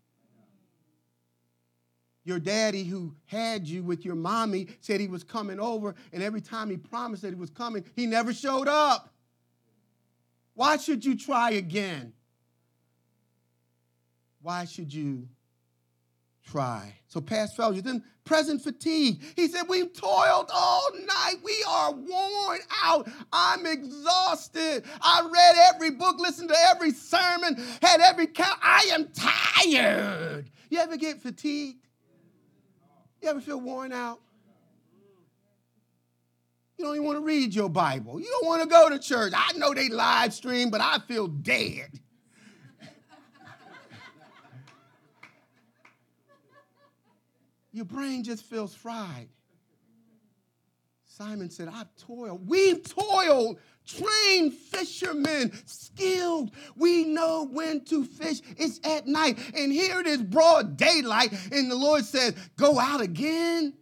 [2.25, 6.41] Your daddy, who had you with your mommy, said he was coming over, and every
[6.41, 9.13] time he promised that he was coming, he never showed up.
[10.55, 12.13] Why should you try again?
[14.41, 15.27] Why should you
[16.45, 16.93] try.
[17.07, 17.83] So past failures.
[17.83, 19.21] Then present fatigue.
[19.35, 21.35] He said, We've toiled all night.
[21.43, 23.09] We are worn out.
[23.31, 24.83] I'm exhausted.
[25.01, 28.59] I read every book, listened to every sermon, had every count.
[28.61, 30.49] I am tired.
[30.69, 31.84] You ever get fatigued?
[33.25, 34.19] You ever feel worn out?
[36.77, 38.19] You don't even want to read your Bible.
[38.19, 39.33] You don't want to go to church.
[39.35, 41.89] I know they live stream, but I feel dead.
[47.71, 49.29] Your brain just feels fried.
[51.05, 52.47] Simon said, I've toiled.
[52.47, 53.57] We've toiled.
[53.85, 56.51] Trained fishermen, skilled.
[56.75, 58.41] We know when to fish.
[58.57, 59.39] It's at night.
[59.55, 61.31] And here it is, broad daylight.
[61.51, 63.73] And the Lord says, Go out again.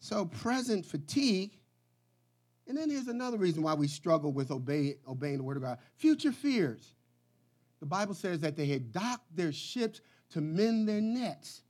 [0.00, 1.56] So, present fatigue.
[2.66, 5.78] And then here's another reason why we struggle with obey, obeying the word of God
[5.96, 6.94] future fears
[7.80, 10.00] the Bible says that they had docked their ships
[10.30, 11.62] to mend their nets.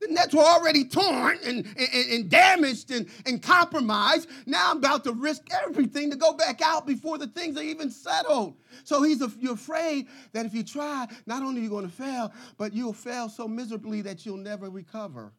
[0.00, 4.28] The nets were already torn and, and, and, damaged and, and compromised.
[4.44, 7.90] Now I'm about to risk everything to go back out before the things are even
[7.90, 8.56] settled.
[8.84, 11.92] So he's a, you're afraid that if you try, not only are you going to
[11.92, 15.32] fail, but you'll fail so miserably that you'll never recover.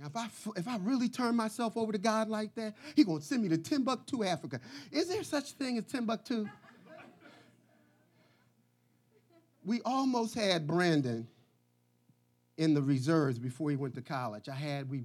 [0.00, 3.20] Now, if I, if I really turn myself over to God like that, He's going
[3.20, 4.58] to send me to Timbuktu, Africa.
[4.90, 6.48] Is there such thing as Timbuktu?
[9.64, 11.26] We almost had Brandon
[12.56, 14.48] in the reserves before he went to college.
[14.48, 15.02] I had, we,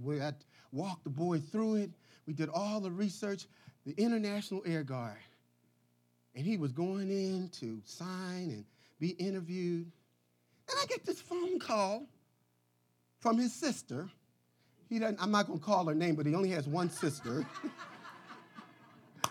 [0.72, 1.92] walked the boy through it.
[2.26, 3.46] We did all the research,
[3.86, 5.18] the International Air Guard.
[6.36, 8.66] And he was going in to sign and
[9.00, 9.90] be interviewed.
[10.70, 12.08] And I get this phone call
[13.20, 14.10] from his sister
[14.90, 17.46] he doesn't, I'm not going to call her name, but he only has one sister.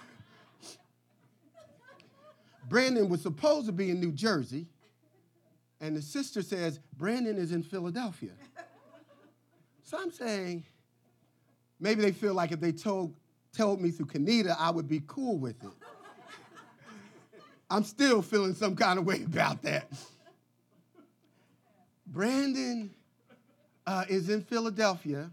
[2.68, 4.66] Brandon was supposed to be in New Jersey,
[5.84, 8.32] and the sister says, Brandon is in Philadelphia.
[9.86, 10.64] So I'm saying,
[11.78, 13.14] maybe they feel like if they told,
[13.54, 15.68] told me through Kanita, I would be cool with it.
[17.70, 19.92] I'm still feeling some kind of way about that.
[22.06, 22.90] Brandon
[23.86, 25.30] uh, is in Philadelphia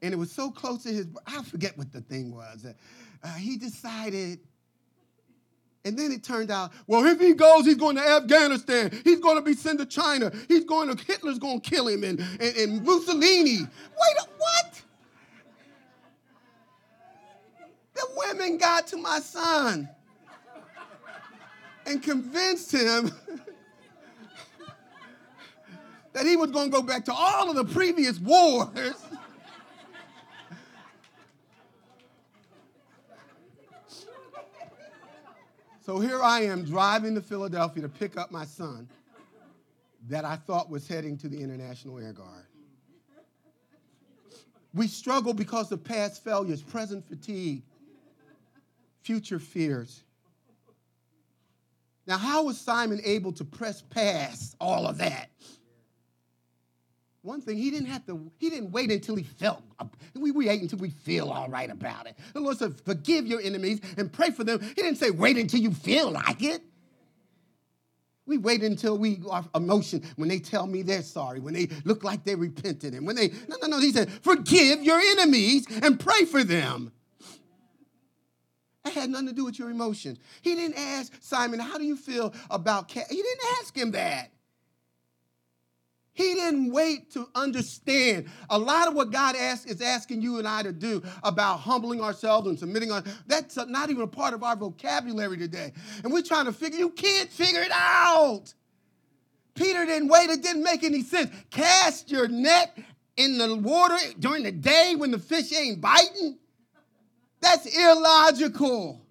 [0.00, 2.64] and it was so close to his, I forget what the thing was.
[3.22, 4.40] Uh, he decided,
[5.88, 8.92] and then it turned out, well, if he goes, he's going to Afghanistan.
[9.04, 10.30] He's going to be sent to China.
[10.46, 13.60] He's going to, Hitler's going to kill him, and, and, and Mussolini.
[13.60, 14.82] Wait, what?
[17.94, 19.88] The women got to my son
[21.86, 23.10] and convinced him
[26.12, 28.68] that he was going to go back to all of the previous wars
[35.88, 38.86] So here I am driving to Philadelphia to pick up my son
[40.10, 42.44] that I thought was heading to the International Air Guard.
[44.74, 47.62] We struggle because of past failures, present fatigue,
[49.00, 50.02] future fears.
[52.06, 55.30] Now, how was Simon able to press past all of that?
[57.28, 59.62] One thing, he didn't have to, he didn't wait until he felt,
[60.14, 62.16] we wait until we feel all right about it.
[62.32, 64.60] The Lord said, forgive your enemies and pray for them.
[64.60, 66.62] He didn't say, wait until you feel like it.
[68.26, 72.04] We wait until we our emotion when they tell me they're sorry, when they look
[72.04, 73.80] like they repented, and when they no no no.
[73.80, 76.92] He said, "Forgive your enemies and pray for them."
[78.84, 80.18] That had nothing to do with your emotions.
[80.42, 84.30] He didn't ask Simon, "How do you feel about cat?" He didn't ask him that.
[86.18, 88.26] He didn't wait to understand.
[88.50, 92.00] A lot of what God ask, is asking you and I to do about humbling
[92.00, 95.72] ourselves and submitting on, that's not even a part of our vocabulary today.
[96.02, 98.52] And we're trying to figure, you can't figure it out.
[99.54, 101.30] Peter didn't wait, it didn't make any sense.
[101.50, 102.76] Cast your net
[103.16, 106.36] in the water during the day when the fish ain't biting.
[107.40, 109.06] That's illogical.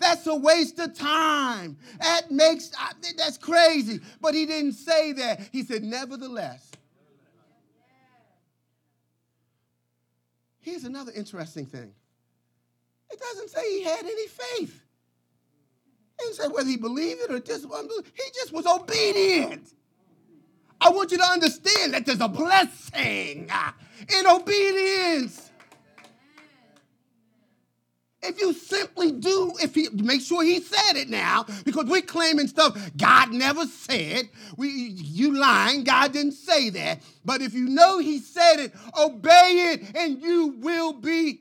[0.00, 1.76] That's a waste of time.
[2.00, 2.70] That makes,
[3.16, 4.00] that's crazy.
[4.20, 5.40] But he didn't say that.
[5.52, 6.70] He said, nevertheless.
[10.60, 11.92] Here's another interesting thing.
[13.10, 14.82] It doesn't say he had any faith.
[16.18, 19.68] It didn't say whether he believed it or just He just was obedient.
[20.80, 23.50] I want you to understand that there's a blessing
[24.08, 25.39] in obedience.
[28.22, 32.48] If you simply do, if he make sure he said it now, because we're claiming
[32.48, 34.28] stuff God never said.
[34.58, 37.00] We you lying, God didn't say that.
[37.24, 41.40] But if you know he said it, obey it, and you will be.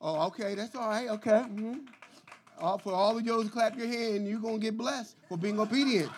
[0.00, 1.08] Oh, okay, that's all right.
[1.10, 1.30] Okay.
[1.30, 1.74] Mm-hmm.
[2.58, 5.60] All, for all of you to clap your hand, you're gonna get blessed for being
[5.60, 6.10] obedient.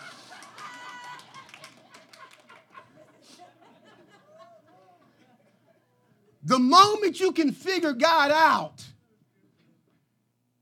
[6.45, 8.85] The moment you can figure God out,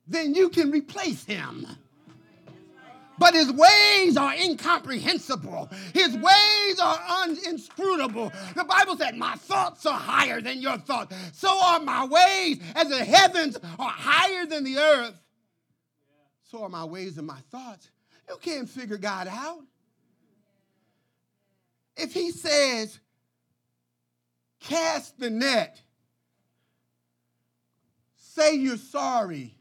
[0.07, 1.67] then you can replace him.
[3.19, 5.69] But his ways are incomprehensible.
[5.93, 8.31] His ways are inscrutable.
[8.55, 11.15] The Bible said, My thoughts are higher than your thoughts.
[11.33, 15.19] So are my ways, as the heavens are higher than the earth.
[16.43, 17.89] So are my ways and my thoughts.
[18.29, 19.61] You can't figure God out.
[21.95, 22.99] If he says,
[24.63, 25.81] Cast the net.
[28.15, 29.55] Say you're sorry.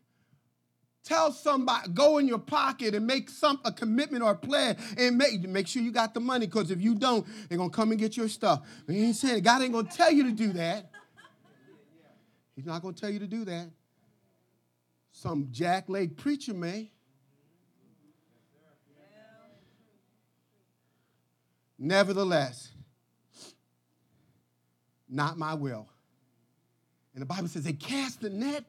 [1.04, 5.18] Tell somebody, go in your pocket and make some a commitment or a plan and
[5.18, 7.98] make, make sure you got the money because if you don't, they're gonna come and
[7.98, 8.62] get your stuff.
[8.86, 10.90] He ain't saying God ain't gonna tell you to do that.
[12.54, 13.68] He's not gonna tell you to do that.
[15.10, 16.92] Some jackleg preacher may.
[21.78, 22.71] Nevertheless,
[25.12, 25.88] not my will.
[27.14, 28.64] And the Bible says they cast the net,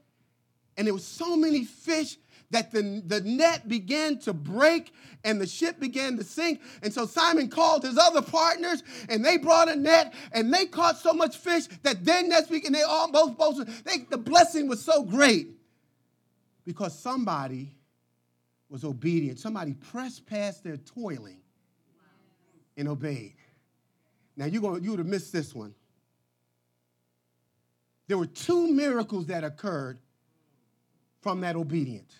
[0.77, 2.17] and there was so many fish
[2.53, 6.61] that the, the net began to break and the ship began to sink.
[6.83, 10.97] And so Simon called his other partners and they brought a net and they caught
[10.97, 14.67] so much fish that then next week and they all both both they, the blessing
[14.67, 15.49] was so great
[16.65, 17.75] because somebody
[18.69, 19.39] was obedient.
[19.39, 21.41] Somebody pressed past their toiling
[22.77, 23.35] and obeyed.
[24.37, 25.73] Now you're going you would have missed this one
[28.07, 29.99] there were two miracles that occurred
[31.21, 32.13] from that obedience.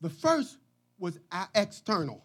[0.00, 0.56] The first
[0.98, 1.18] was
[1.54, 2.22] external.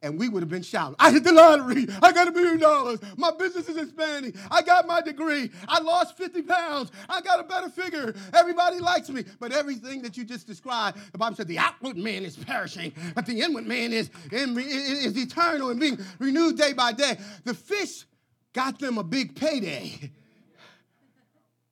[0.00, 1.86] And we would have been shouting, I hit the lottery.
[2.00, 3.00] I got a million dollars.
[3.16, 4.32] My business is expanding.
[4.48, 5.50] I got my degree.
[5.66, 6.92] I lost 50 pounds.
[7.08, 8.14] I got a better figure.
[8.32, 9.24] Everybody likes me.
[9.40, 13.26] But everything that you just described, the Bible said the outward man is perishing, but
[13.26, 17.18] the inward man is, is eternal and being renewed day by day.
[17.42, 18.04] The fish
[18.52, 20.12] got them a big payday.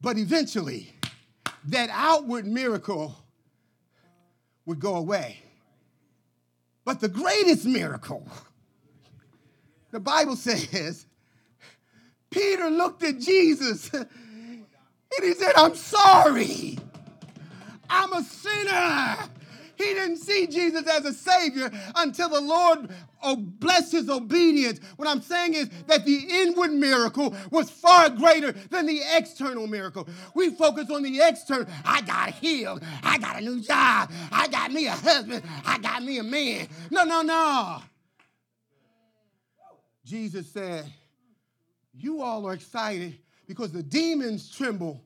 [0.07, 0.93] But eventually,
[1.65, 3.17] that outward miracle
[4.65, 5.43] would go away.
[6.85, 8.25] But the greatest miracle,
[9.91, 11.07] the Bible says,
[12.31, 14.07] Peter looked at Jesus and
[15.21, 16.79] he said, I'm sorry.
[17.91, 19.17] I'm a sinner.
[19.77, 22.91] He didn't see Jesus as a Savior until the Lord
[23.23, 24.81] oh, blessed his obedience.
[24.97, 30.09] What I'm saying is that the inward miracle was far greater than the external miracle.
[30.35, 31.67] We focus on the external.
[31.85, 32.83] I got healed.
[33.03, 34.11] I got a new job.
[34.33, 35.43] I got me a husband.
[35.65, 36.69] I got me a man.
[36.91, 37.83] No, no, no.
[40.05, 40.91] Jesus said,
[41.93, 45.03] You all are excited because the demons tremble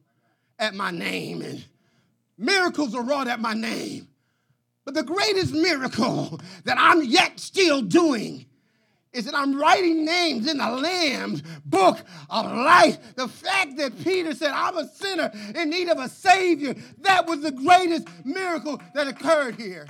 [0.59, 1.65] at my name and
[2.37, 4.10] miracles are wrought at my name.
[4.85, 8.47] But the greatest miracle that I'm yet still doing
[9.13, 12.97] is that I'm writing names in the Lamb's book of life.
[13.17, 17.41] The fact that Peter said, I'm a sinner in need of a Savior, that was
[17.41, 19.89] the greatest miracle that occurred here.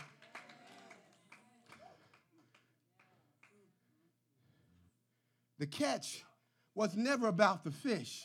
[5.59, 6.25] The catch
[6.75, 8.25] was never about the fish.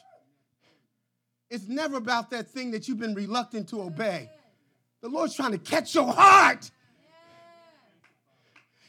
[1.49, 4.29] It's never about that thing that you've been reluctant to obey.
[5.05, 6.71] The Lord's trying to catch your heart.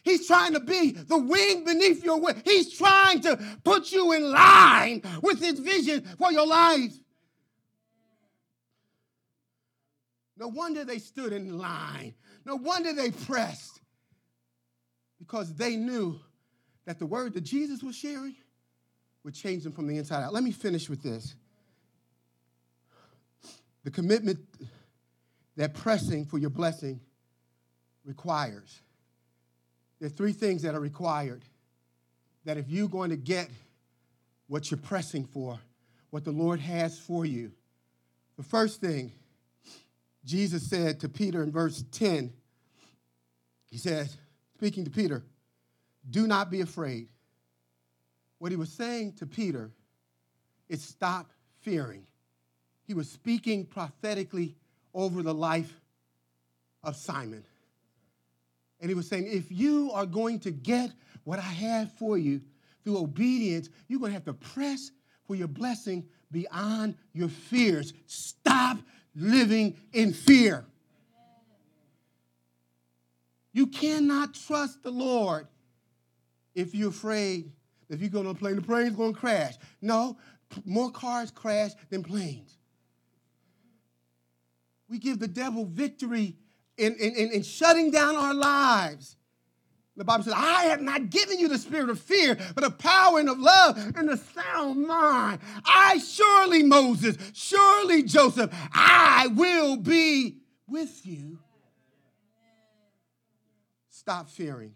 [0.02, 2.40] He's trying to be the wing beneath your wing.
[2.42, 6.94] He's trying to put you in line with his vision for your life.
[10.38, 12.14] No wonder they stood in line.
[12.46, 13.82] No wonder they pressed.
[15.18, 16.18] Because they knew
[16.86, 18.36] that the word that Jesus was sharing
[19.22, 20.32] would change them from the inside out.
[20.32, 21.34] Let me finish with this.
[23.84, 24.38] The commitment
[25.56, 27.00] that pressing for your blessing
[28.04, 28.80] requires.
[29.98, 31.42] There are three things that are required
[32.44, 33.48] that if you're going to get
[34.46, 35.58] what you're pressing for,
[36.10, 37.50] what the Lord has for you,
[38.36, 39.10] the first thing
[40.24, 42.32] Jesus said to Peter in verse 10,
[43.70, 44.08] he said,
[44.54, 45.22] speaking to Peter,
[46.08, 47.08] do not be afraid.
[48.38, 49.70] What he was saying to Peter
[50.68, 51.30] is stop
[51.60, 52.06] fearing.
[52.86, 54.54] He was speaking prophetically
[54.96, 55.72] over the life
[56.82, 57.44] of Simon.
[58.80, 60.90] And he was saying, if you are going to get
[61.24, 62.40] what I have for you
[62.82, 64.90] through obedience, you're going to have to press
[65.26, 67.92] for your blessing beyond your fears.
[68.06, 68.78] Stop
[69.14, 70.64] living in fear.
[73.52, 75.46] You cannot trust the Lord
[76.54, 77.52] if you're afraid
[77.88, 79.54] if you're going to plane, the plane's going to crash.
[79.80, 80.16] No,
[80.64, 82.58] more cars crash than planes.
[84.88, 86.36] We give the devil victory
[86.76, 89.16] in, in, in, in shutting down our lives.
[89.96, 93.18] The Bible says, I have not given you the spirit of fear, but of power
[93.18, 95.40] and of love and a sound mind.
[95.64, 101.38] I surely, Moses, surely, Joseph, I will be with you.
[103.88, 104.74] Stop fearing.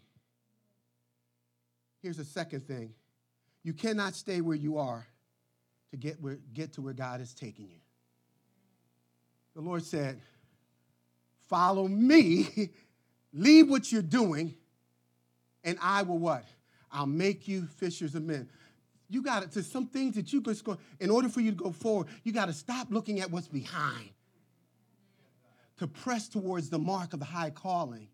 [2.01, 2.93] Here's the second thing
[3.63, 5.05] you cannot stay where you are
[5.91, 7.80] to get, where, get to where God is taking you.
[9.55, 10.19] The Lord said,
[11.47, 12.69] Follow me,
[13.33, 14.55] leave what you're doing,
[15.63, 16.45] and I will what?
[16.91, 18.49] I'll make you fishers of men.
[19.09, 21.71] You got to, some things that you could score, in order for you to go
[21.71, 24.09] forward, you got to stop looking at what's behind
[25.77, 28.07] to press towards the mark of the high calling.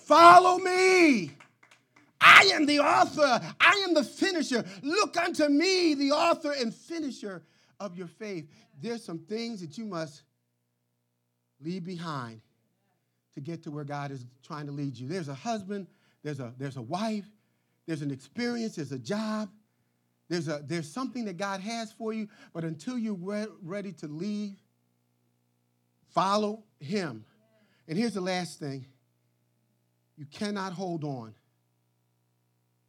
[0.00, 1.30] Follow me.
[2.20, 3.40] I am the author.
[3.60, 4.64] I am the finisher.
[4.82, 7.42] Look unto me, the author and finisher
[7.82, 8.48] of your faith.
[8.80, 10.22] There's some things that you must
[11.60, 12.40] leave behind
[13.34, 15.08] to get to where God is trying to lead you.
[15.08, 15.88] There's a husband,
[16.22, 17.26] there's a, there's a wife,
[17.86, 19.50] there's an experience, there's a job,
[20.28, 24.06] there's, a, there's something that God has for you, but until you're re- ready to
[24.06, 24.56] leave,
[26.14, 27.24] follow Him.
[27.88, 28.86] And here's the last thing
[30.16, 31.34] you cannot hold on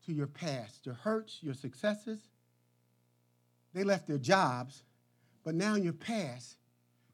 [0.05, 2.19] to your past, your hurts, your successes.
[3.73, 4.83] They left their jobs,
[5.43, 6.57] but now in your past,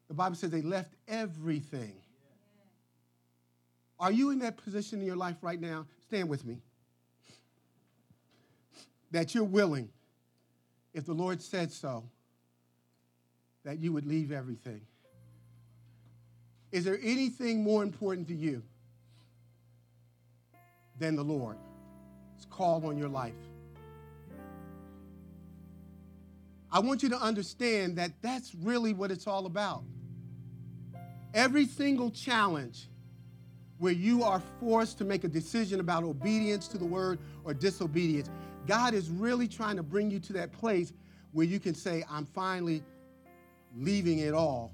[0.08, 1.94] the Bible says they left everything.
[3.98, 5.86] Are you in that position in your life right now?
[6.06, 6.58] Stand with me.
[9.10, 9.88] That you're willing,
[10.94, 12.04] if the Lord said so,
[13.64, 14.80] that you would leave everything.
[16.72, 18.62] Is there anything more important to you
[20.98, 21.56] than the Lord?
[22.50, 23.32] call on your life.
[26.72, 29.82] I want you to understand that that's really what it's all about.
[31.34, 32.88] Every single challenge
[33.78, 38.30] where you are forced to make a decision about obedience to the word or disobedience,
[38.66, 40.92] God is really trying to bring you to that place
[41.32, 42.82] where you can say, I'm finally
[43.76, 44.72] leaving it all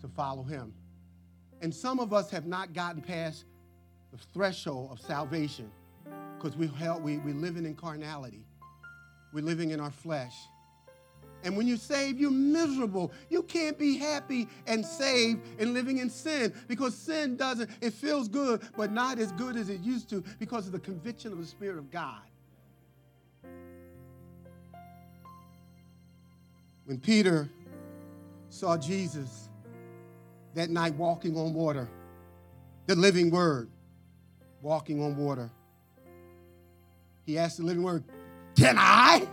[0.00, 0.72] to follow Him.
[1.60, 3.44] And some of us have not gotten past
[4.10, 5.70] the threshold of salvation
[6.36, 6.66] because we,
[7.02, 8.46] we, we're living in carnality.
[9.32, 10.34] We're living in our flesh.
[11.44, 13.12] And when you're saved, you're miserable.
[13.28, 18.28] You can't be happy and saved and living in sin because sin doesn't, it feels
[18.28, 21.46] good, but not as good as it used to because of the conviction of the
[21.46, 22.22] Spirit of God.
[26.86, 27.50] When Peter
[28.48, 29.48] saw Jesus
[30.54, 31.88] that night walking on water,
[32.86, 33.68] the living word,
[34.62, 35.50] walking on water,
[37.26, 38.04] he asked the living word,
[38.56, 39.26] Can I?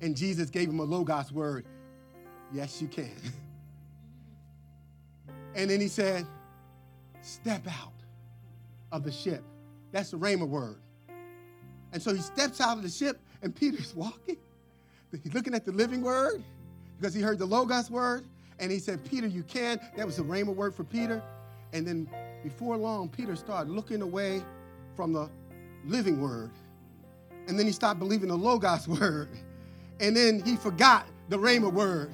[0.00, 1.66] And Jesus gave him a Logos word.
[2.52, 3.10] Yes, you can.
[5.56, 6.26] And then he said,
[7.22, 7.94] Step out
[8.92, 9.42] of the ship.
[9.90, 10.76] That's the Rhema word.
[11.92, 14.36] And so he steps out of the ship, and Peter's walking.
[15.22, 16.44] He's looking at the living word
[16.98, 18.26] because he heard the Logos word.
[18.58, 19.80] And he said, Peter, you can.
[19.96, 21.22] That was the Rhema word for Peter.
[21.72, 22.08] And then
[22.42, 24.42] before long, Peter started looking away
[24.94, 25.30] from the
[25.84, 26.50] living word.
[27.48, 29.30] And then he stopped believing the Logos word.
[30.00, 32.12] And then he forgot the Rhema word.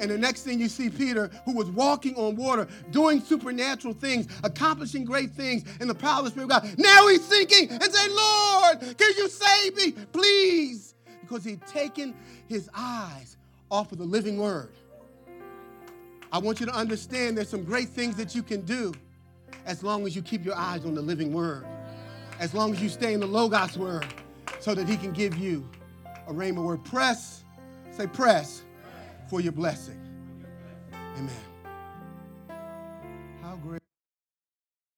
[0.00, 4.26] And the next thing you see Peter, who was walking on water, doing supernatural things,
[4.42, 6.78] accomplishing great things in the power of the Spirit of God.
[6.78, 10.94] Now he's sinking and saying, Lord, can you save me, please?
[11.20, 12.14] Because he'd taken
[12.48, 13.36] his eyes
[13.70, 14.72] off of the living word.
[16.32, 18.92] I want you to understand there's some great things that you can do
[19.66, 21.64] as long as you keep your eyes on the living word,
[22.40, 24.04] as long as you stay in the Logos word,
[24.58, 25.66] so that he can give you
[26.28, 26.84] a rhema word.
[26.84, 27.44] Press,
[27.92, 28.62] say press
[29.28, 30.00] for your blessing.
[31.16, 31.53] Amen.